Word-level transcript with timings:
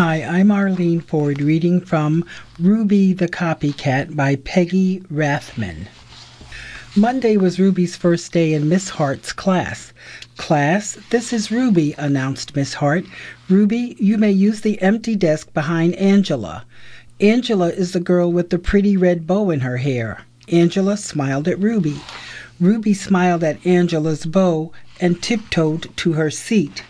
Hi, 0.00 0.22
I'm 0.22 0.52
Arlene 0.52 1.00
Ford 1.00 1.40
reading 1.40 1.80
from 1.80 2.24
Ruby 2.60 3.12
the 3.12 3.26
Copycat 3.26 4.14
by 4.14 4.36
Peggy 4.36 5.00
Rathmann. 5.12 5.88
Monday 6.94 7.36
was 7.36 7.58
Ruby's 7.58 7.96
first 7.96 8.30
day 8.30 8.52
in 8.52 8.68
Miss 8.68 8.90
Hart's 8.90 9.32
class. 9.32 9.92
Class, 10.36 10.98
this 11.10 11.32
is 11.32 11.50
Ruby, 11.50 11.96
announced 11.98 12.54
Miss 12.54 12.74
Hart. 12.74 13.06
Ruby, 13.48 13.96
you 13.98 14.18
may 14.18 14.30
use 14.30 14.60
the 14.60 14.80
empty 14.80 15.16
desk 15.16 15.52
behind 15.52 15.96
Angela. 15.96 16.64
Angela 17.18 17.70
is 17.70 17.90
the 17.90 17.98
girl 17.98 18.30
with 18.30 18.50
the 18.50 18.58
pretty 18.60 18.96
red 18.96 19.26
bow 19.26 19.50
in 19.50 19.58
her 19.58 19.78
hair. 19.78 20.22
Angela 20.46 20.96
smiled 20.96 21.48
at 21.48 21.58
Ruby. 21.58 21.96
Ruby 22.60 22.94
smiled 22.94 23.42
at 23.42 23.66
Angela's 23.66 24.26
bow 24.26 24.72
and 25.00 25.20
tiptoed 25.20 25.88
to 25.96 26.12
her 26.12 26.30
seat. 26.30 26.84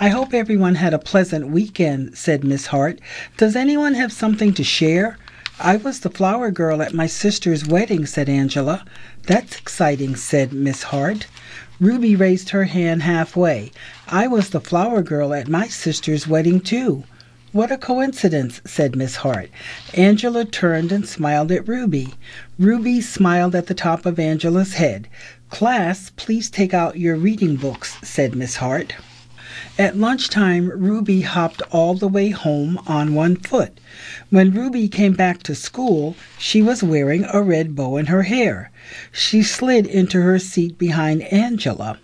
I 0.00 0.10
hope 0.10 0.32
everyone 0.32 0.76
had 0.76 0.94
a 0.94 0.98
pleasant 1.00 1.48
weekend, 1.48 2.16
said 2.16 2.44
Miss 2.44 2.66
Hart. 2.66 3.00
Does 3.36 3.56
anyone 3.56 3.94
have 3.94 4.12
something 4.12 4.54
to 4.54 4.62
share? 4.62 5.18
I 5.58 5.76
was 5.76 5.98
the 5.98 6.08
flower 6.08 6.52
girl 6.52 6.82
at 6.82 6.94
my 6.94 7.08
sister's 7.08 7.66
wedding, 7.66 8.06
said 8.06 8.28
Angela. 8.28 8.84
That's 9.24 9.58
exciting, 9.58 10.14
said 10.14 10.52
Miss 10.52 10.84
Hart. 10.84 11.26
Ruby 11.80 12.14
raised 12.14 12.50
her 12.50 12.62
hand 12.62 13.02
halfway. 13.02 13.72
I 14.06 14.28
was 14.28 14.50
the 14.50 14.60
flower 14.60 15.02
girl 15.02 15.34
at 15.34 15.48
my 15.48 15.66
sister's 15.66 16.28
wedding, 16.28 16.60
too. 16.60 17.02
What 17.50 17.72
a 17.72 17.76
coincidence, 17.76 18.60
said 18.64 18.94
Miss 18.94 19.16
Hart. 19.16 19.50
Angela 19.94 20.44
turned 20.44 20.92
and 20.92 21.08
smiled 21.08 21.50
at 21.50 21.66
Ruby. 21.66 22.14
Ruby 22.56 23.00
smiled 23.00 23.56
at 23.56 23.66
the 23.66 23.74
top 23.74 24.06
of 24.06 24.20
Angela's 24.20 24.74
head. 24.74 25.08
Class, 25.50 26.12
please 26.14 26.50
take 26.50 26.72
out 26.72 27.00
your 27.00 27.16
reading 27.16 27.56
books, 27.56 27.96
said 28.04 28.36
Miss 28.36 28.54
Hart. 28.54 28.94
At 29.78 29.96
lunchtime, 29.96 30.68
Ruby 30.68 31.22
hopped 31.22 31.62
all 31.70 31.94
the 31.94 32.08
way 32.08 32.30
home 32.30 32.78
on 32.86 33.14
one 33.14 33.36
foot. 33.36 33.78
When 34.30 34.52
Ruby 34.52 34.88
came 34.88 35.14
back 35.14 35.42
to 35.44 35.54
school, 35.54 36.16
she 36.38 36.62
was 36.62 36.82
wearing 36.82 37.24
a 37.24 37.42
red 37.42 37.74
bow 37.74 37.96
in 37.96 38.06
her 38.06 38.22
hair. 38.22 38.70
She 39.12 39.42
slid 39.42 39.86
into 39.86 40.22
her 40.22 40.38
seat 40.38 40.78
behind 40.78 41.22
Angela. 41.32 41.98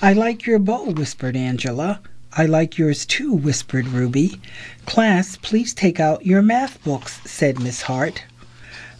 I 0.00 0.12
like 0.12 0.46
your 0.46 0.58
bow, 0.58 0.90
whispered 0.90 1.36
Angela. 1.36 2.00
I 2.34 2.46
like 2.46 2.78
yours 2.78 3.04
too, 3.04 3.32
whispered 3.32 3.88
Ruby. 3.88 4.40
Class, 4.86 5.36
please 5.36 5.74
take 5.74 6.00
out 6.00 6.24
your 6.24 6.40
math 6.40 6.82
books, 6.82 7.20
said 7.24 7.60
Miss 7.60 7.82
Hart. 7.82 8.24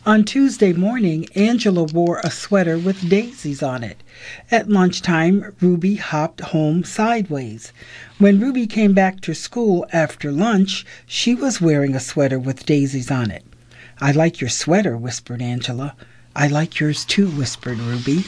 On 0.05 0.25
Tuesday 0.25 0.72
morning, 0.72 1.28
Angela 1.36 1.84
wore 1.84 2.19
a 2.25 2.31
sweater 2.31 2.77
with 2.77 3.08
daisies 3.08 3.62
on 3.62 3.84
it. 3.84 4.03
At 4.50 4.69
lunchtime, 4.69 5.55
Ruby 5.61 5.94
hopped 5.94 6.41
home 6.41 6.83
sideways. 6.83 7.72
When 8.19 8.41
Ruby 8.41 8.67
came 8.67 8.94
back 8.94 9.20
to 9.20 9.33
school 9.33 9.86
after 9.92 10.33
lunch, 10.33 10.84
she 11.06 11.36
was 11.36 11.61
wearing 11.61 11.94
a 11.94 12.00
sweater 12.00 12.41
with 12.41 12.67
daisies 12.67 13.12
on 13.12 13.31
it. 13.31 13.44
I 14.00 14.11
like 14.11 14.41
your 14.41 14.50
sweater, 14.50 14.97
whispered 14.97 15.41
Angela. 15.41 15.94
I 16.34 16.48
like 16.48 16.81
yours 16.81 17.05
too, 17.05 17.28
whispered 17.28 17.78
Ruby. 17.78 18.25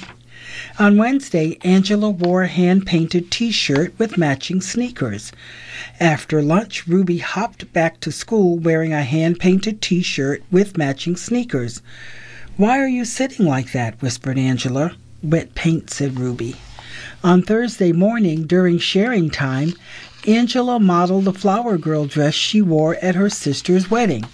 On 0.78 0.98
Wednesday, 0.98 1.56
Angela 1.64 2.10
wore 2.10 2.42
a 2.42 2.48
hand 2.48 2.84
painted 2.84 3.30
t 3.30 3.50
shirt 3.50 3.94
with 3.96 4.18
matching 4.18 4.60
sneakers. 4.60 5.32
After 5.98 6.42
lunch, 6.42 6.86
Ruby 6.86 7.16
hopped 7.16 7.72
back 7.72 7.98
to 8.00 8.12
school 8.12 8.58
wearing 8.58 8.92
a 8.92 9.04
hand 9.04 9.38
painted 9.38 9.80
t 9.80 10.02
shirt 10.02 10.42
with 10.50 10.76
matching 10.76 11.16
sneakers. 11.16 11.80
Why 12.58 12.78
are 12.78 12.86
you 12.86 13.06
sitting 13.06 13.46
like 13.46 13.72
that? 13.72 14.02
whispered 14.02 14.36
Angela. 14.36 14.92
Wet 15.22 15.54
paint, 15.54 15.88
said 15.88 16.20
Ruby. 16.20 16.56
On 17.22 17.40
Thursday 17.40 17.92
morning, 17.92 18.42
during 18.46 18.78
sharing 18.78 19.30
time, 19.30 19.72
Angela 20.26 20.78
modeled 20.78 21.24
the 21.24 21.32
flower 21.32 21.78
girl 21.78 22.04
dress 22.04 22.34
she 22.34 22.60
wore 22.60 22.96
at 22.96 23.14
her 23.14 23.30
sister's 23.30 23.90
wedding. 23.90 24.24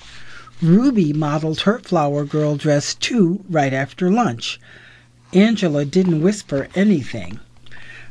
Ruby 0.61 1.13
modeled 1.13 1.61
her 1.61 1.79
flower 1.79 2.25
girl 2.25 2.57
dress 2.57 2.95
too 2.97 3.45
right 3.49 3.73
after 3.73 4.11
lunch. 4.11 4.59
Angela 5.33 5.85
didn't 5.85 6.23
whisper 6.23 6.67
anything. 6.75 7.39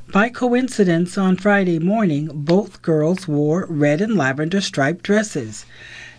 By 0.10 0.30
coincidence, 0.30 1.18
on 1.18 1.36
Friday 1.36 1.78
morning, 1.78 2.30
both 2.34 2.82
girls 2.82 3.28
wore 3.28 3.66
red 3.70 4.00
and 4.00 4.16
lavender 4.16 4.62
striped 4.62 5.04
dresses. 5.04 5.66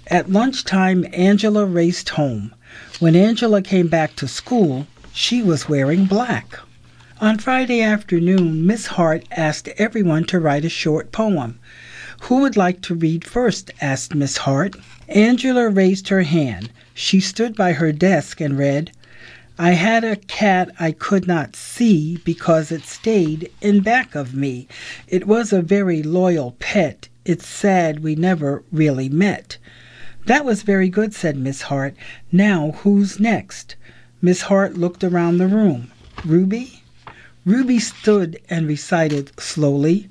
At 0.08 0.30
lunchtime, 0.30 1.06
Angela 1.14 1.64
raced 1.64 2.10
home. 2.10 2.54
When 2.98 3.16
Angela 3.16 3.62
came 3.62 3.88
back 3.88 4.14
to 4.16 4.28
school, 4.28 4.86
she 5.10 5.42
was 5.42 5.70
wearing 5.70 6.04
black. 6.04 6.58
On 7.18 7.38
Friday 7.38 7.80
afternoon, 7.80 8.66
Miss 8.66 8.86
Hart 8.86 9.24
asked 9.30 9.68
everyone 9.78 10.24
to 10.24 10.38
write 10.38 10.66
a 10.66 10.68
short 10.68 11.12
poem. 11.12 11.58
Who 12.24 12.40
would 12.42 12.58
like 12.58 12.82
to 12.82 12.94
read 12.94 13.24
first? 13.24 13.70
asked 13.80 14.14
Miss 14.14 14.36
Hart. 14.36 14.76
Angela 15.08 15.70
raised 15.70 16.08
her 16.08 16.24
hand. 16.24 16.70
She 16.92 17.20
stood 17.20 17.56
by 17.56 17.72
her 17.72 17.90
desk 17.90 18.42
and 18.42 18.58
read, 18.58 18.92
I 19.62 19.72
had 19.72 20.04
a 20.04 20.16
cat 20.16 20.70
I 20.80 20.90
could 20.90 21.26
not 21.26 21.54
see 21.54 22.16
because 22.24 22.72
it 22.72 22.84
stayed 22.84 23.52
in 23.60 23.80
back 23.80 24.14
of 24.14 24.34
me. 24.34 24.66
It 25.06 25.26
was 25.26 25.52
a 25.52 25.60
very 25.60 26.02
loyal 26.02 26.52
pet. 26.60 27.10
It's 27.26 27.46
sad 27.46 28.02
we 28.02 28.14
never 28.14 28.64
really 28.72 29.10
met. 29.10 29.58
That 30.24 30.46
was 30.46 30.62
very 30.62 30.88
good, 30.88 31.12
said 31.12 31.36
Miss 31.36 31.60
Hart. 31.60 31.94
Now 32.32 32.70
who's 32.78 33.20
next? 33.20 33.76
Miss 34.22 34.40
Hart 34.40 34.78
looked 34.78 35.04
around 35.04 35.36
the 35.36 35.46
room. 35.46 35.90
Ruby? 36.24 36.82
Ruby 37.44 37.80
stood 37.80 38.40
and 38.48 38.66
recited 38.66 39.38
slowly. 39.38 40.08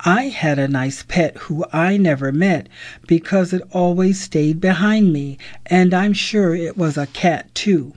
I 0.00 0.24
had 0.24 0.58
a 0.58 0.66
nice 0.66 1.04
pet 1.04 1.36
who 1.36 1.64
I 1.72 1.96
never 1.96 2.32
met 2.32 2.68
because 3.06 3.52
it 3.52 3.62
always 3.70 4.20
stayed 4.20 4.60
behind 4.60 5.12
me, 5.12 5.38
and 5.66 5.94
I'm 5.94 6.12
sure 6.12 6.56
it 6.56 6.76
was 6.76 6.98
a 6.98 7.06
cat 7.06 7.54
too. 7.54 7.94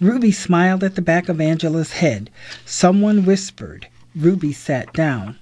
Ruby 0.00 0.32
smiled 0.32 0.84
at 0.84 0.94
the 0.94 1.02
back 1.02 1.28
of 1.28 1.40
Angela's 1.40 1.92
head. 1.92 2.30
Someone 2.64 3.24
whispered. 3.24 3.86
Ruby 4.14 4.52
sat 4.52 4.92
down. 4.92 5.36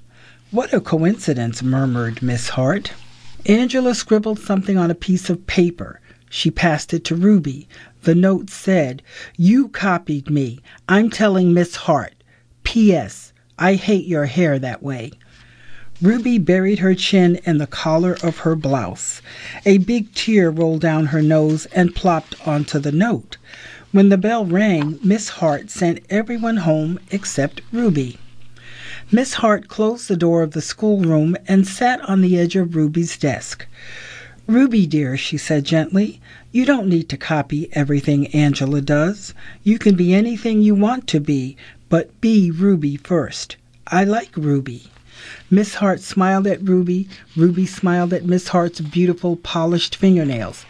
What 0.51 0.73
a 0.73 0.81
coincidence, 0.81 1.63
murmured 1.63 2.23
Miss 2.23 2.51
Hart. 2.51 2.93
Angela 3.47 3.95
scribbled 3.95 4.39
something 4.39 4.77
on 4.77 4.91
a 4.91 4.95
piece 4.95 5.29
of 5.31 5.47
paper. 5.47 6.01
She 6.31 6.51
passed 6.51 6.95
it 6.95 7.05
to 7.05 7.15
Ruby. 7.15 7.69
The 8.03 8.15
note 8.15 8.51
said, 8.51 9.03
You 9.37 9.69
copied 9.69 10.31
me. 10.31 10.61
I'm 10.89 11.11
telling 11.11 11.53
Miss 11.53 11.77
Hart. 11.77 12.15
P.S. 12.65 13.33
I 13.59 13.75
hate 13.75 14.07
your 14.07 14.27
hair 14.27 14.59
that 14.59 14.83
way. 14.83 15.13
Ruby 16.01 16.39
buried 16.39 16.81
her 16.81 16.95
chin 16.95 17.37
in 17.45 17.59
the 17.59 17.67
collar 17.67 18.17
of 18.23 18.39
her 18.39 18.57
blouse. 18.57 19.23
A 19.65 19.79
big 19.79 20.13
tear 20.15 20.51
rolled 20.51 20.81
down 20.81 21.07
her 21.07 21.23
nose 21.23 21.67
and 21.67 21.95
plopped 21.95 22.35
onto 22.45 22.79
the 22.79 22.91
note. 22.91 23.37
When 23.93 24.09
the 24.09 24.17
bell 24.17 24.47
rang, 24.47 24.99
Miss 25.05 25.29
Hart 25.29 25.69
sent 25.69 26.01
everyone 26.09 26.57
home 26.57 26.99
except 27.11 27.61
Ruby. 27.71 28.17
Miss 29.11 29.35
Hart 29.35 29.69
closed 29.69 30.09
the 30.09 30.17
door 30.17 30.43
of 30.43 30.53
the 30.53 30.63
schoolroom 30.63 31.37
and 31.47 31.69
sat 31.69 32.01
on 32.09 32.23
the 32.23 32.39
edge 32.39 32.57
of 32.57 32.75
Ruby's 32.75 33.19
desk. 33.19 33.67
Ruby, 34.47 34.87
dear, 34.87 35.19
she 35.19 35.37
said 35.37 35.65
gently, 35.65 36.23
you 36.53 36.65
don't 36.65 36.89
need 36.89 37.11
to 37.11 37.19
copy 37.19 37.69
everything 37.73 38.29
Angela 38.29 38.81
does. 38.81 39.35
You 39.63 39.79
can 39.79 39.95
be 39.95 40.15
anything 40.15 40.63
you 40.63 40.75
want 40.75 41.07
to 41.09 41.21
be, 41.21 41.59
but 41.91 42.19
be 42.23 42.51
Ruby 42.51 42.97
first. 42.97 43.57
I 43.89 44.05
like 44.05 44.35
Ruby. 44.39 44.85
Miss 45.51 45.75
Hart 45.75 46.01
smiled 46.01 46.47
at 46.47 46.67
Ruby. 46.67 47.11
Ruby 47.37 47.67
smiled 47.67 48.15
at 48.15 48.25
Miss 48.25 48.49
Hart's 48.49 48.81
beautiful 48.81 49.37
polished 49.37 49.97
fingernails. 49.97 50.65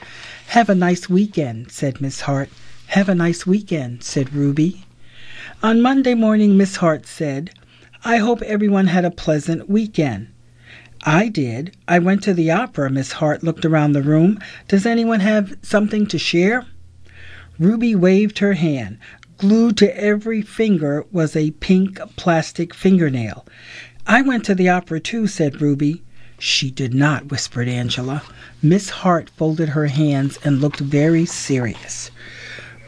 Have 0.48 0.68
a 0.68 0.74
nice 0.74 1.08
weekend, 1.08 1.70
said 1.70 2.00
Miss 2.00 2.22
Hart. 2.22 2.48
Have 2.92 3.08
a 3.08 3.14
nice 3.14 3.46
weekend, 3.46 4.04
said 4.04 4.34
Ruby. 4.34 4.84
On 5.62 5.80
Monday 5.80 6.12
morning, 6.12 6.58
Miss 6.58 6.76
Hart 6.76 7.06
said, 7.06 7.48
I 8.04 8.18
hope 8.18 8.42
everyone 8.42 8.88
had 8.88 9.06
a 9.06 9.10
pleasant 9.10 9.66
weekend. 9.66 10.28
I 11.02 11.28
did. 11.28 11.74
I 11.88 11.98
went 11.98 12.22
to 12.24 12.34
the 12.34 12.50
opera. 12.50 12.90
Miss 12.90 13.12
Hart 13.12 13.42
looked 13.42 13.64
around 13.64 13.92
the 13.92 14.02
room. 14.02 14.38
Does 14.68 14.84
anyone 14.84 15.20
have 15.20 15.56
something 15.62 16.06
to 16.08 16.18
share? 16.18 16.66
Ruby 17.58 17.94
waved 17.94 18.40
her 18.40 18.52
hand. 18.52 18.98
Glued 19.38 19.78
to 19.78 19.98
every 19.98 20.42
finger 20.42 21.06
was 21.10 21.34
a 21.34 21.52
pink 21.52 21.98
plastic 22.16 22.74
fingernail. 22.74 23.46
I 24.06 24.20
went 24.20 24.44
to 24.44 24.54
the 24.54 24.68
opera 24.68 25.00
too, 25.00 25.26
said 25.28 25.62
Ruby. 25.62 26.02
She 26.38 26.70
did 26.70 26.92
not, 26.92 27.30
whispered 27.30 27.68
Angela. 27.68 28.22
Miss 28.62 28.90
Hart 28.90 29.30
folded 29.30 29.70
her 29.70 29.86
hands 29.86 30.38
and 30.44 30.60
looked 30.60 30.80
very 30.80 31.24
serious. 31.24 32.10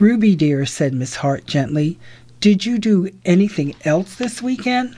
Ruby, 0.00 0.34
dear, 0.34 0.66
said 0.66 0.92
Miss 0.92 1.14
Hart 1.16 1.46
gently, 1.46 2.00
did 2.40 2.66
you 2.66 2.78
do 2.78 3.10
anything 3.24 3.76
else 3.84 4.16
this 4.16 4.42
weekend? 4.42 4.96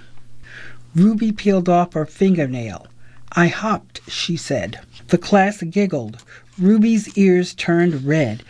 Ruby 0.94 1.32
peeled 1.32 1.69
off 1.69 1.93
her 1.93 2.06
fingernail. 2.06 2.87
I 3.32 3.48
hopped, 3.48 4.00
she 4.08 4.38
said. 4.38 4.81
The 5.08 5.19
class 5.19 5.62
giggled. 5.62 6.25
Ruby's 6.58 7.19
ears 7.19 7.52
turned 7.52 8.06
red. 8.06 8.43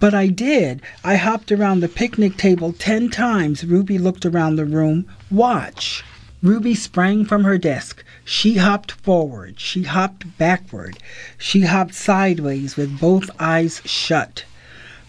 But 0.00 0.12
I 0.12 0.26
did. 0.26 0.82
I 1.04 1.14
hopped 1.14 1.52
around 1.52 1.78
the 1.78 1.88
picnic 1.88 2.36
table 2.36 2.72
ten 2.72 3.08
times. 3.08 3.64
Ruby 3.64 3.96
looked 3.96 4.26
around 4.26 4.56
the 4.56 4.64
room. 4.64 5.06
Watch. 5.30 6.02
Ruby 6.42 6.74
sprang 6.74 7.24
from 7.24 7.44
her 7.44 7.58
desk. 7.58 8.02
She 8.24 8.56
hopped 8.56 8.90
forward. 8.90 9.60
She 9.60 9.84
hopped 9.84 10.36
backward. 10.36 10.98
She 11.38 11.60
hopped 11.60 11.94
sideways 11.94 12.76
with 12.76 12.98
both 12.98 13.30
eyes 13.38 13.80
shut. 13.84 14.44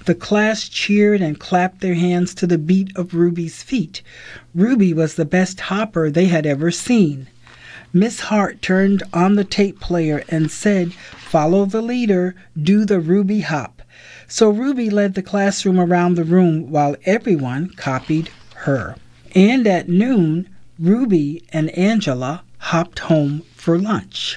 The 0.05 0.15
class 0.15 0.67
cheered 0.67 1.21
and 1.21 1.39
clapped 1.39 1.79
their 1.79 1.93
hands 1.93 2.33
to 2.35 2.47
the 2.47 2.57
beat 2.57 2.91
of 2.97 3.13
Ruby's 3.13 3.63
feet. 3.63 4.01
Ruby 4.53 4.93
was 4.93 5.15
the 5.15 5.23
best 5.23 5.61
hopper 5.61 6.09
they 6.09 6.25
had 6.25 6.45
ever 6.45 6.71
seen. 6.71 7.27
Miss 7.93 8.19
Hart 8.21 8.61
turned 8.61 9.03
on 9.13 9.35
the 9.35 9.45
tape 9.45 9.79
player 9.79 10.23
and 10.27 10.51
said, 10.51 10.93
Follow 10.93 11.65
the 11.65 11.81
leader, 11.81 12.35
do 12.61 12.83
the 12.83 12.99
Ruby 12.99 13.41
hop. 13.41 13.81
So 14.27 14.49
Ruby 14.49 14.89
led 14.89 15.13
the 15.13 15.21
classroom 15.21 15.79
around 15.79 16.15
the 16.15 16.23
room 16.23 16.69
while 16.69 16.97
everyone 17.05 17.69
copied 17.69 18.29
her. 18.55 18.95
And 19.33 19.65
at 19.67 19.87
noon, 19.87 20.49
Ruby 20.79 21.43
and 21.53 21.69
Angela 21.77 22.43
hopped 22.57 22.99
home 22.99 23.43
for 23.55 23.77
lunch. 23.77 24.31